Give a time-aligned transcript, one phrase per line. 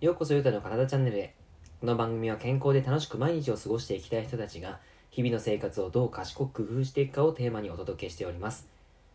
[0.00, 1.34] ようこそゆうたの体チャンネルへ。
[1.80, 8.68] この番組は健康で楽しく毎日を過ごしていきたい人たちが日々の生活をどう賢く工夫していくかをテーマにお届けしております。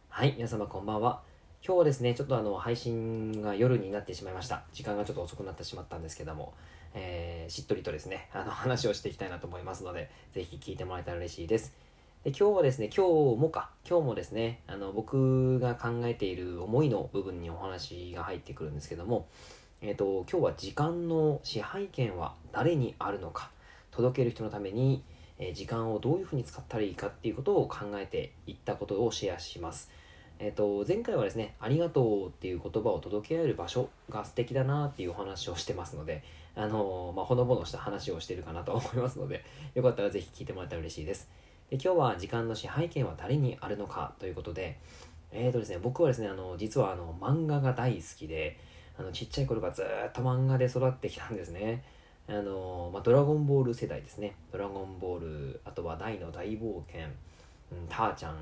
[0.10, 1.22] はい皆様こんばんは。
[1.64, 4.64] 今日はですねちょっとあの配信が夜になってしまいました。
[4.74, 6.56] 時間がちょっと遅くなってしまったんですけども、
[6.96, 11.83] えー、しっとりとですねあの話をしていきたいなと思いますのでぜひ聞いてもらえたら嬉しいです。
[12.24, 13.70] で今日はですね今日もか。
[13.86, 19.28] 今日もですねあの僕が考えている思いの部分にお話が入ってくるんですけども
[19.82, 23.52] えっ、ー、と今日は時間の支配権は誰にあるのか
[23.92, 25.04] 届ける人のために、
[25.38, 29.92] えー、時間をどういうふうに使ったらいいかっていうことを考えていったことをシェアします。
[30.40, 36.24] えっ、ー、と前回はですねありがとうっていう言葉を届け合える場所が素敵だなっていうお話をしてますので
[36.56, 39.44] あのまあ、ほのぼのした話をしてるかなと思いますので
[39.76, 41.43] よかったらぜひ聞いてもらったら嬉しいです。
[41.74, 44.78] で今日は時間の支配権は誰にあるのかということで、
[45.32, 48.60] えーとですね、僕はですね、あの実はあの漫画が大好きで、
[48.96, 51.84] あのちっちゃい頃からずっと漫画で育ってきたんですね。
[52.28, 54.36] あのまあ、ドラゴンボール世代ですね。
[54.52, 57.08] ドラゴンボール、あとは大の大冒険、
[57.72, 58.38] うん、ターちゃん、う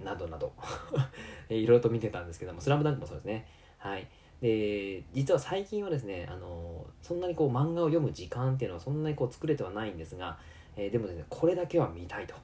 [0.00, 0.52] ーん、などなど
[1.48, 3.46] いろいろと見てたんですけども、スラムダンクもそうですね。
[3.78, 4.04] はい。
[4.42, 10.38] で実は最近はですねあのそんなにこう漫画を読む時間っていうのはそんなにこう作れてはないんですが、
[10.76, 12.34] えー、でもですねこれだけは見たいと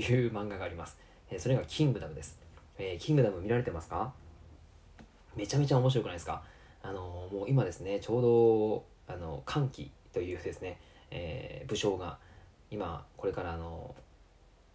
[0.00, 0.98] いう漫画があります、
[1.30, 2.38] えー、それが「キングダム」です、
[2.78, 4.12] えー、キングダム見られてますか？
[5.36, 6.42] めちゃめちゃ面白くないですか？
[6.82, 8.22] あのもう今ですねちょう
[9.08, 10.78] どあの歓喜というですね、
[11.10, 12.18] え武将が
[12.70, 13.94] 今これからあの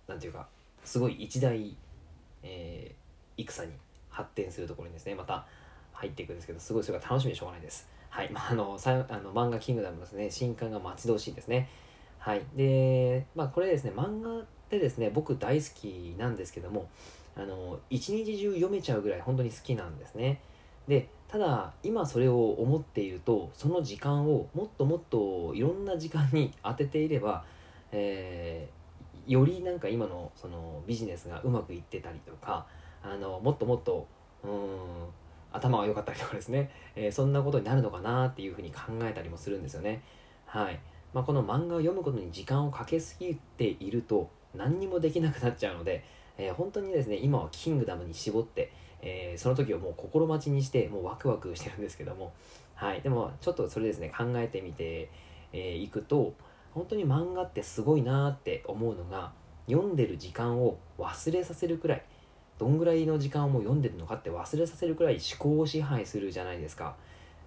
[0.08, 0.48] なんていうか
[0.83, 1.75] すごい一大、
[2.44, 2.95] え
[3.36, 3.73] 戦に
[4.09, 5.45] 発展するところにですねまた
[5.97, 7.89] 入っていくんですけどすごいそれが楽しみでしょうがないです。
[8.09, 8.29] はい。
[8.31, 11.69] まああのさあの漫画「キングダム」ですね新刊が待ち遠しいですね。
[12.19, 12.41] はい。
[12.55, 16.87] でまあこれですね漫画ってですね僕大好きなんですけども
[17.35, 20.39] あの一日中読めちゃうぐらい本当に好きなんですね。
[20.87, 27.43] でただ今それを思っているとその時間をもっともっといろんな時間に当てていれば、
[27.91, 32.65] えー、よりなんか今のそのビジネスがうまくいってたりとか
[33.03, 34.07] あのもっともっと
[34.43, 34.49] うん
[35.57, 40.01] 頭が良かったりとかですね、えー、そんなことになるのかなっていうふうに考えたりもするんですよね。
[40.45, 40.79] はい。
[41.13, 46.03] まあ、この漫画を読むことに時間をかけすぎていると何にもできなくなっちゃうので、
[46.37, 52.33] えー、本当にですね、今はキングダムに絞って、えー、その時をもう心待ちにして、もうワクワクしてるんですけども、
[52.75, 53.01] はい。
[53.01, 55.07] でも、ちょっとそれですね、考えてみてい、
[55.53, 56.33] えー、くと、
[56.71, 59.31] 本当に漫画ってすごいなって思うのが、
[59.67, 62.03] 読んでる時間を忘れさせるくらい、
[62.57, 66.95] どんぐらいの時間をもう読んでるのかって忘れさせるくらい思考を支配するじゃないですか、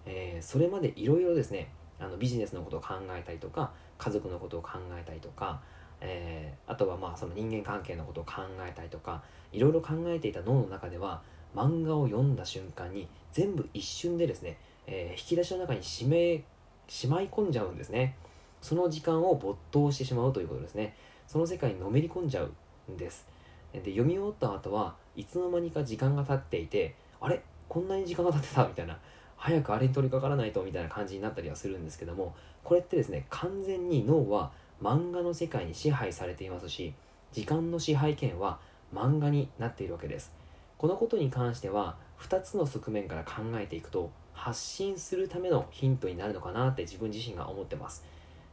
[0.07, 5.61] えー、それまでいろいろですねあのビジネスのことを考えたりとか家族のことを考えたりとか、
[6.01, 9.23] えー、あとはまあその人間関係のことを考えたりとか
[9.53, 11.21] いろいろ考えていた脳の中では
[11.55, 14.57] 漫画を読んだ瞬間に全部一瞬でですね、
[14.87, 16.43] えー、引き出しの中にしめ
[16.89, 18.17] しまい込んじゃうんですね。
[18.61, 20.95] その時間を没頭してしまうということですね。
[21.27, 23.27] その世界にのめり込んじゃうんです。
[23.73, 27.43] で読み終わった後はいつの間にか時間が経っていてあれ？
[27.69, 28.67] こんなに時間が経ってた？
[28.67, 28.99] みたいな。
[29.37, 34.51] 早くあれに取り掛からないとみたいな感じになったりはするんですけどもこれってですね完全に脳は
[34.83, 36.93] 漫画の世界に支配されていますし
[37.33, 38.59] 時間の支配権は
[38.95, 40.33] 漫画になっているわけです。
[40.77, 48.05] このことに関しては2つの側面から考えていくと発信するためのヒントになるのかなって自分自身が思ってます、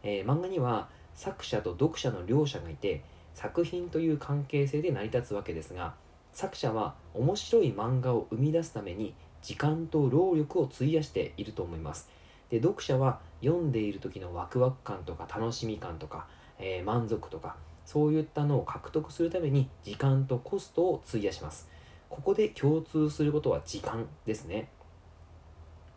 [0.04, 3.02] えー、漫画には作者と読者の両者がいて
[3.34, 5.94] 作品という関係性で成り立つわけですが
[6.38, 12.12] 作者は面白い漫画を生み出すために時間と労力を費やしていると思います。
[12.52, 16.28] で読者は読んでいる時のワクワク感とか楽しみ感とか、
[16.60, 17.56] えー、満足とか
[17.86, 21.68] そういったのを獲得するために時間とコストを費やします。
[22.08, 24.70] ここで共通することは時間ですね。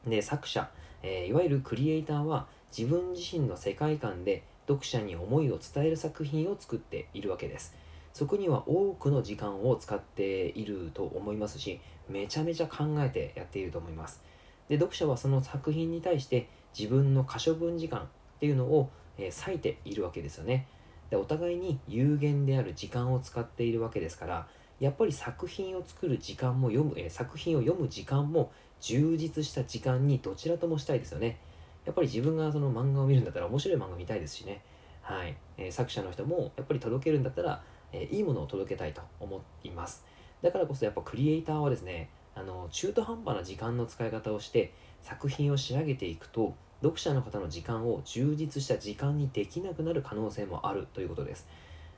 [0.07, 0.71] で作者、
[1.03, 7.75] えー、いわゆるクリエイターは自分自身の世界観で読者に思いを伝える作品を作っているわけです。
[8.13, 14.23] そこには多くの時間を使っていると思いますしめちゃめちゃ考えてやっていると思います。
[14.69, 16.49] で読者はその作品に対して
[16.79, 18.03] 自分の可処分時間っ
[18.41, 20.67] ていうのを、えー、割いているわけですよね。
[21.11, 24.47] でお互いに有限である時間を使っているわけですから
[24.79, 31.39] やっぱり作品を作る時間も読む、えー、作品を読む時間も充実した時間にどちらともしたいですよね。
[31.85, 34.63] やっぱり自分がその漫画を見るんだったら面白い漫画見たいですしね、
[35.03, 35.37] はい。
[35.59, 40.05] えー、作者の人もやっぱり届けるんだったら、えー、いいものを届けたいと思います。
[40.43, 44.73] だからこそやっぱクリエイターはですねあの中途半端な時間の使い方をして
[45.03, 51.47] 作品を仕上げていくと読者の方の時間を充実した時間にできなくなる可能性もあるということです。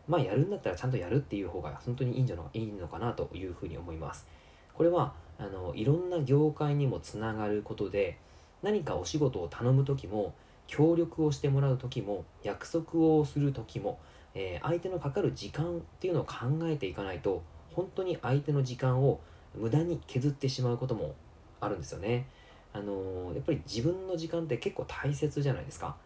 [0.09, 4.27] まあやるんだったらちゃんとやるっていう方が本当にいいんじゃないいのかなというふうに思います。
[4.75, 8.19] これはあのいろんな業界にもつながることで
[8.62, 10.35] 何かお仕事を頼む時も
[10.67, 13.99] 協力をしてもらう時も約束をする時も、
[14.34, 16.34] えー、相手のかかる時間っていうのを考
[16.64, 17.43] えていかないと
[17.73, 19.20] 本当に相手の時間を
[19.55, 21.14] 無駄に削ってしまうことも
[21.61, 22.26] あるんですよね。
[22.73, 25.96] あのー、やっぱり自分の時間って結構大切じゃないですか。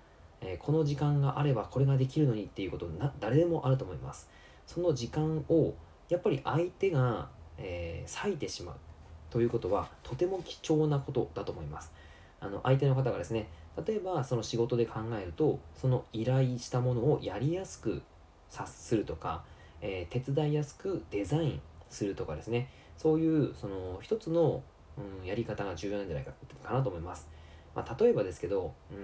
[0.40, 4.28] えー、この時間があればこれができるのにっていうことな誰でもあると思います。
[4.66, 5.74] その時間を
[6.08, 8.76] やっぱり相手が、えー、割いてしまう
[9.30, 11.92] ということはとても貴重なことだと思います。
[12.40, 13.48] あの相手の方がですね
[13.86, 18.02] 例えばその仕事で考えるとその依頼したものをやりやすく
[18.50, 19.44] 察するとか、
[19.80, 21.60] えー、手伝いやすくデザイン
[21.90, 22.68] するとかですね。
[22.96, 24.62] そういうその一つの、
[24.96, 26.32] うん、やり方が重要なんじゃないか
[26.64, 27.28] かなと思います、
[27.74, 28.98] まあ、例えばですけどうん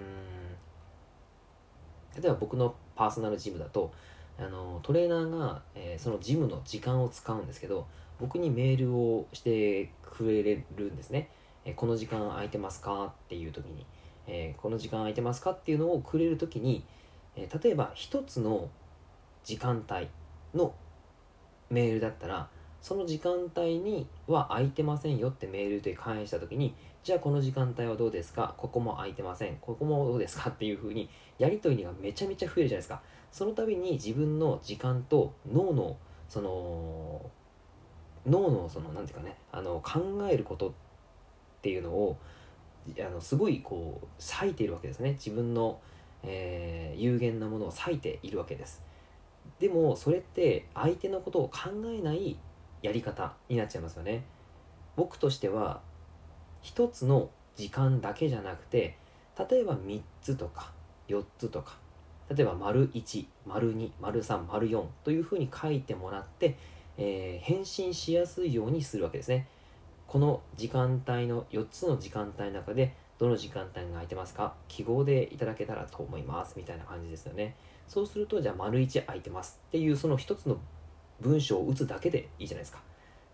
[2.21, 3.91] 例えば僕のパーソナルジムだと
[4.37, 7.87] あのトレーナーが、えー、そのジムの時間を使うんですけど
[8.19, 10.43] 僕にメールをしてくれ
[10.75, 11.29] るんですね、
[11.65, 13.85] えー、この時間空いてますかっていう時に、
[14.27, 16.83] えー、この時間空いてますかっていうのをくれる時に、
[17.35, 18.69] え例えば一つの
[19.43, 20.07] 時間帯
[20.53, 20.73] の
[21.69, 22.49] メールだったら
[22.81, 28.53] その時間帯には空いてませんよってメールで返した時にじゃあこの時間帯はどうですか？
[28.57, 29.57] ここも空いてません。
[29.59, 30.49] ここもどうですか？
[30.49, 33.01] っていう風にやり取りがめちゃめちゃ増えるじゃないですか。
[33.31, 35.97] その度に自分の時間と脳の
[36.29, 37.29] その
[38.25, 40.71] 脳のその何て言うかねあの考えることっ
[41.61, 42.17] ていうのを
[42.99, 45.13] あのすごいこう割いているわけですね。
[45.13, 45.81] 自分の、
[46.23, 48.81] えー、有限なものを割いているわけです。
[49.63, 52.37] でもそれって相手のことを考えない
[52.81, 54.25] やり方になっちゃいますよね。
[54.97, 55.79] 僕としては
[56.61, 58.97] 一つの時間だけじゃなくて
[59.49, 60.73] 例えば3つとか
[61.07, 61.77] 4つとか
[62.29, 66.57] 例えば丸1丸2丸3丸4というふうに書いてもらって、
[66.97, 69.47] えー、返信しやすいようにするわけですね。
[70.07, 74.55] この時間帯の4つの時間帯の中でどの時間帯が空いてますか？
[74.67, 76.55] 記号でいただけたらと思います。
[76.57, 77.55] みたいな感じですよね。
[77.93, 80.57] そうするとじゃあ丸1空いてますっていうその1つの
[81.21, 82.81] 文章を打つだけでいいじゃないですか。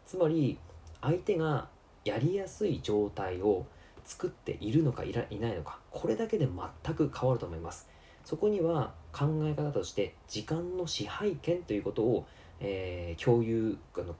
[0.05, 0.59] つまり
[0.99, 1.69] 相手が
[2.03, 3.65] やりやすい状態を
[4.03, 7.87] 作っているのかいないないのかこれだけで全く変わると思います。
[8.25, 12.27] そこには考え方として時間の支配権ということを、
[12.59, 14.13] えー、共有あの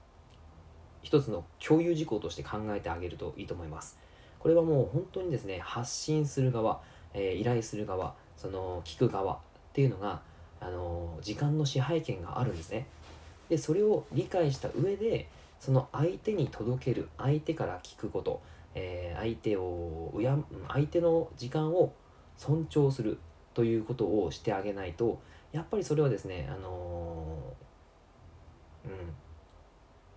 [1.02, 3.98] 一つの共有事項として考えてあげるといいと思います。
[4.38, 6.80] これはもう本当にですね発信する側、
[7.12, 9.38] えー、依頼する側その聞く側っ
[9.74, 10.22] ていうのが
[10.60, 12.86] あの時間の支配権があるんですね。
[13.48, 15.28] でそれを理解した上で
[15.58, 18.40] その相手に届ける相手から聞くこと、
[18.74, 21.92] えー、相手をうや相手の時間を
[22.36, 23.18] 尊重する
[23.52, 25.20] ということをしてあげないと
[25.52, 28.96] やっぱりそれはですねあのー、うん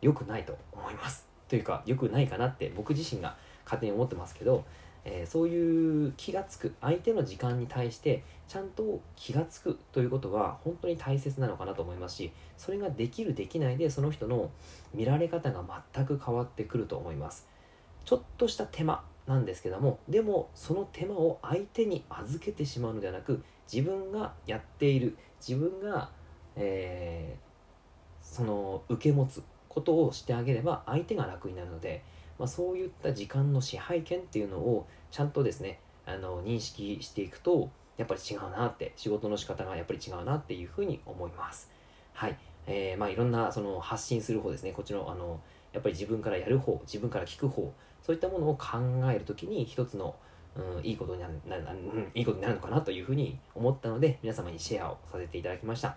[0.01, 1.27] 良くないと思います。
[1.47, 4.65] というか良くないかなって僕自身が勝手に思ってますけど
[5.05, 14.49] えー、そういう気がつく相手の時間に対してちゃんと気がつくということは本当に大切なのかなと思いますしそれができるできないでその人の
[14.93, 15.63] 見られ方が
[15.93, 17.47] 全く変わってくると思います。
[18.05, 23.41] ちょっとした手間なんですけどもでもその手間を相手に預けてしまうのではなく
[23.71, 26.09] 自分がやっている自分が、
[26.57, 32.03] えー、その受け持つことをしてあげれば相手が楽になるので
[32.43, 41.71] まあ、そういった時間の支配権っていうのをちゃんとですねあの認識していくとやっぱり違うなって仕事の仕方がやっぱり違うなっていうふうに思います。
[42.11, 42.37] はい。
[42.67, 44.73] えー、まあいろんなその発信する方ですね。
[44.73, 45.39] こっちのあの
[45.71, 48.77] やっぱり自分からやる方自分から聞く方そういったものを考
[49.09, 50.13] える時に一つの、
[50.57, 51.33] うん、いいことになる、
[52.13, 55.95] いいことになるのかなというふうに思ったので皆様にシェアをさせていただきました、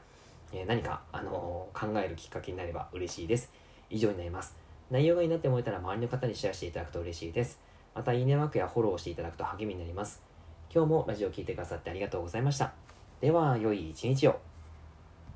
[0.53, 3.51] えー、何か、あのー、考えるきっかけになれば嬉しいです。
[3.91, 4.66] 以上になります。
[4.91, 7.61] 内容がいいなって思えたら周りの方にシェアしていただくと嬉しいです。
[7.95, 10.23] また、いいねマークやフォローをしていただくと励みになります。
[10.73, 12.73] 今日もラジオを聴いてくださってありがとうございました。
[13.21, 14.41] では、良い一日を。